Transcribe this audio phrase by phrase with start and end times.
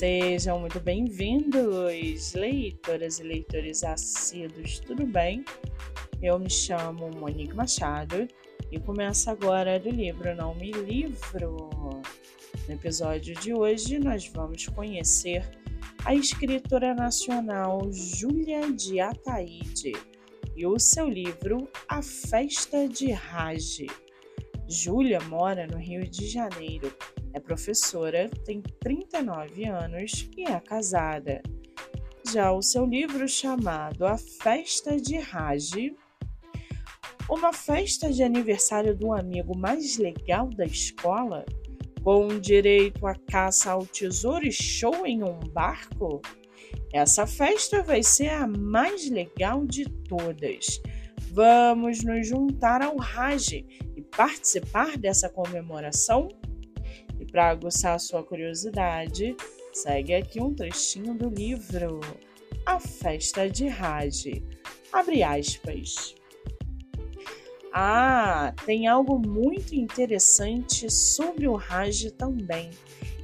[0.00, 5.44] Sejam muito bem-vindos, leitoras e leitores assíduos, tudo bem?
[6.22, 8.26] Eu me chamo Monique Machado
[8.72, 11.68] e começo agora do livro Não Me Livro.
[12.66, 15.46] No episódio de hoje, nós vamos conhecer
[16.06, 19.92] a escritora nacional Júlia de Ataíde
[20.56, 23.86] e o seu livro A Festa de Rage.
[24.66, 26.90] Júlia mora no Rio de Janeiro
[27.32, 31.42] é professora, tem 39 anos e é casada.
[32.32, 35.96] Já o seu livro chamado A Festa de Rage,
[37.28, 41.44] uma festa de aniversário do amigo mais legal da escola,
[42.02, 46.20] com direito a caça ao tesouro e show em um barco?
[46.92, 50.80] Essa festa vai ser a mais legal de todas.
[51.32, 53.64] Vamos nos juntar ao Rage
[53.96, 56.28] e participar dessa comemoração?
[57.18, 59.36] E para aguçar sua curiosidade,
[59.72, 62.00] segue aqui um trechinho do livro
[62.64, 64.26] A Festa de Raj.
[64.92, 66.14] Abre aspas.
[67.72, 72.70] Ah, tem algo muito interessante sobre o Raj também.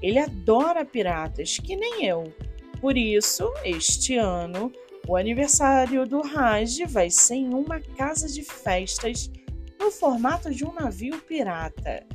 [0.00, 2.32] Ele adora piratas, que nem eu.
[2.80, 4.70] Por isso, este ano,
[5.08, 9.30] o aniversário do Raj vai ser em uma casa de festas
[9.78, 12.06] no formato de um navio pirata.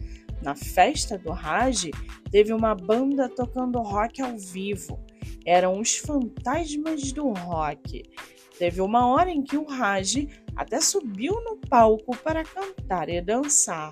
[0.41, 1.91] Na festa do Raj,
[2.31, 4.99] teve uma banda tocando rock ao vivo.
[5.45, 8.03] Eram os fantasmas do rock.
[8.57, 13.91] Teve uma hora em que o Raj até subiu no palco para cantar e dançar.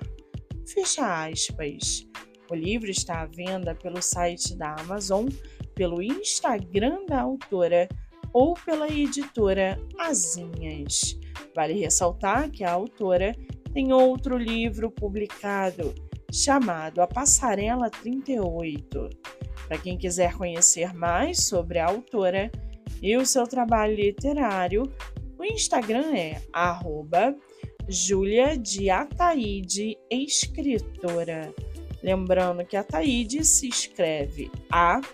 [0.67, 2.07] Fecha aspas.
[2.49, 5.27] O livro está à venda pelo site da Amazon,
[5.75, 7.87] pelo Instagram da autora
[8.33, 11.19] ou pela editora Azinhas.
[11.55, 13.35] Vale ressaltar que a autora
[13.71, 15.93] tem outro livro publicado
[16.31, 19.09] chamado A Passarela 38.
[19.67, 22.51] Para quem quiser conhecer mais sobre a autora
[23.01, 24.91] e o seu trabalho literário,
[25.37, 27.35] o Instagram é arroba
[27.87, 31.53] Júlia de Ataíde, escritora.
[32.03, 35.09] Lembrando que Ataíde se escreve A-T-H-A-Y-D-E.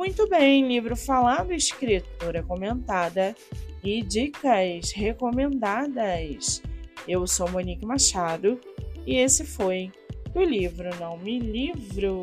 [0.00, 3.36] Muito bem, livro falado, escritora comentada
[3.84, 6.62] e dicas recomendadas.
[7.06, 8.58] Eu sou Monique Machado
[9.06, 9.92] e esse foi
[10.34, 12.22] o livro Não Me Livro.